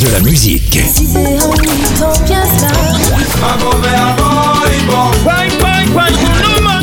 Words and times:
De 0.00 0.08
la 0.10 0.20
musique. 0.20 0.76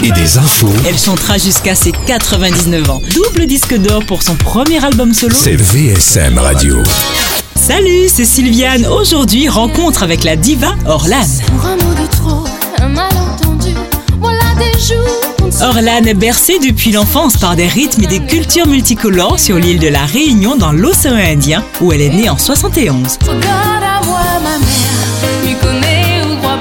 Et 0.03 0.11
des 0.11 0.37
infos. 0.37 0.69
Elle 0.87 0.97
chantera 0.97 1.37
jusqu'à 1.37 1.75
ses 1.75 1.91
99 1.91 2.89
ans. 2.89 3.01
Double 3.13 3.45
disque 3.45 3.75
d'or 3.77 4.03
pour 4.05 4.23
son 4.23 4.35
premier 4.35 4.83
album 4.83 5.13
solo. 5.13 5.35
C'est 5.39 5.55
VSM 5.55 6.39
Radio. 6.39 6.81
Salut, 7.55 8.07
c'est 8.07 8.25
Sylviane. 8.25 8.87
Aujourd'hui, 8.87 9.47
rencontre 9.47 10.03
avec 10.03 10.23
la 10.23 10.35
diva 10.35 10.75
Orlan. 10.85 11.23
Orlan 15.63 16.03
est 16.03 16.13
bercée 16.13 16.59
depuis 16.59 16.91
l'enfance 16.91 17.37
par 17.37 17.55
des 17.55 17.67
rythmes 17.67 18.03
et 18.03 18.07
des 18.07 18.19
cultures 18.19 18.67
multicolores 18.67 19.39
sur 19.39 19.55
l'île 19.55 19.79
de 19.79 19.87
la 19.87 20.05
Réunion 20.05 20.57
dans 20.57 20.73
l'océan 20.73 21.15
Indien 21.15 21.63
où 21.79 21.93
elle 21.93 22.01
est 22.01 22.09
née 22.09 22.29
en 22.29 22.37
71. 22.37 23.17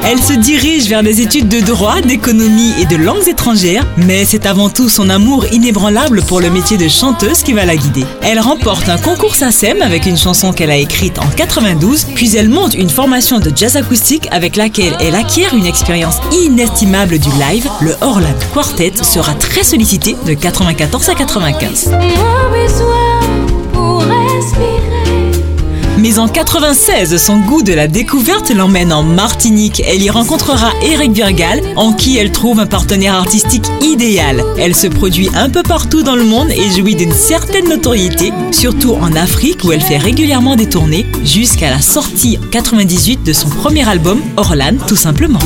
Elle 0.04 0.20
se 0.20 0.32
dirige 0.32 0.88
vers 0.88 1.04
des 1.04 1.20
études 1.20 1.48
de 1.48 1.60
droit, 1.60 2.00
d'économie 2.00 2.72
et 2.80 2.86
de 2.86 2.96
langues 2.96 3.28
étrangères, 3.28 3.86
mais 3.96 4.24
c'est 4.24 4.46
avant 4.46 4.68
tout 4.68 4.88
son 4.88 5.08
amour 5.08 5.46
inébranlable 5.52 6.22
pour 6.22 6.40
le 6.40 6.50
métier 6.50 6.76
de 6.76 6.88
chanteuse 6.88 7.42
qui 7.42 7.52
va 7.52 7.64
la 7.64 7.76
guider. 7.76 8.04
Elle 8.20 8.40
remporte 8.40 8.88
un 8.88 8.98
concours 8.98 9.36
SACEM 9.36 9.80
avec 9.80 10.06
une 10.06 10.18
chanson 10.18 10.52
qu'elle 10.52 10.72
a 10.72 10.76
écrite 10.76 11.20
en 11.20 11.28
92, 11.36 12.06
puis 12.16 12.36
elle 12.36 12.48
monte 12.48 12.74
une 12.74 12.90
formation 12.90 13.38
de 13.38 13.52
jazz 13.54 13.76
acoustique 13.76 14.26
avec 14.32 14.56
laquelle 14.56 14.96
elle 15.00 15.14
acquiert 15.14 15.54
une 15.54 15.66
expérience 15.66 16.16
inestimable 16.32 17.20
du 17.20 17.30
live. 17.30 17.68
Le 17.80 17.94
Orlan 18.00 18.34
Quartet 18.52 18.92
sera 19.02 19.34
très 19.34 19.62
sollicité 19.62 20.16
de 20.26 20.34
94 20.34 21.08
à 21.10 21.14
95. 21.14 21.90
Mais 26.02 26.18
en 26.18 26.26
96, 26.26 27.16
son 27.16 27.38
goût 27.38 27.62
de 27.62 27.72
la 27.72 27.86
découverte 27.86 28.50
l'emmène 28.50 28.92
en 28.92 29.04
Martinique. 29.04 29.80
Elle 29.86 30.02
y 30.02 30.10
rencontrera 30.10 30.72
Eric 30.82 31.12
Virgal, 31.12 31.62
en 31.76 31.92
qui 31.92 32.18
elle 32.18 32.32
trouve 32.32 32.58
un 32.58 32.66
partenaire 32.66 33.14
artistique 33.14 33.66
idéal. 33.80 34.42
Elle 34.58 34.74
se 34.74 34.88
produit 34.88 35.30
un 35.32 35.48
peu 35.48 35.62
partout 35.62 36.02
dans 36.02 36.16
le 36.16 36.24
monde 36.24 36.50
et 36.50 36.70
jouit 36.70 36.96
d'une 36.96 37.12
certaine 37.12 37.68
notoriété, 37.68 38.32
surtout 38.50 38.94
en 38.94 39.14
Afrique 39.14 39.62
où 39.62 39.70
elle 39.70 39.80
fait 39.80 39.96
régulièrement 39.96 40.56
des 40.56 40.68
tournées, 40.68 41.06
jusqu'à 41.24 41.70
la 41.70 41.80
sortie 41.80 42.36
en 42.42 42.48
98 42.48 43.22
de 43.22 43.32
son 43.32 43.48
premier 43.48 43.88
album, 43.88 44.20
Orlan, 44.36 44.78
tout 44.88 44.96
simplement. 44.96 45.38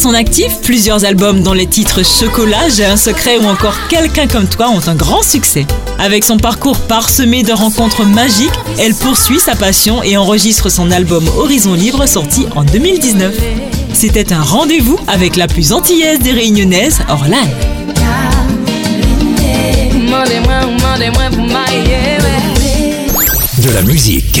Son 0.00 0.14
actif, 0.14 0.60
plusieurs 0.62 1.04
albums 1.04 1.42
dont 1.42 1.52
les 1.52 1.66
titres 1.66 2.02
Chocolat, 2.02 2.70
J'ai 2.74 2.86
un 2.86 2.96
secret 2.96 3.36
ou 3.36 3.46
encore 3.46 3.74
Quelqu'un 3.90 4.26
comme 4.26 4.48
toi 4.48 4.70
ont 4.70 4.80
un 4.86 4.94
grand 4.94 5.22
succès. 5.22 5.66
Avec 5.98 6.24
son 6.24 6.38
parcours 6.38 6.78
parsemé 6.78 7.42
de 7.42 7.52
rencontres 7.52 8.06
magiques, 8.06 8.50
elle 8.78 8.94
poursuit 8.94 9.38
sa 9.38 9.54
passion 9.56 10.02
et 10.02 10.16
enregistre 10.16 10.70
son 10.70 10.90
album 10.90 11.28
Horizon 11.36 11.74
Libre 11.74 12.06
sorti 12.06 12.46
en 12.56 12.64
2019. 12.64 13.34
C'était 13.92 14.32
un 14.32 14.42
rendez-vous 14.42 14.98
avec 15.06 15.36
la 15.36 15.46
plus 15.46 15.70
antillaise 15.70 16.20
des 16.20 16.32
réunionnaises, 16.32 17.00
Orlan. 17.10 17.36
De 23.58 23.70
la 23.70 23.82
musique. 23.82 24.40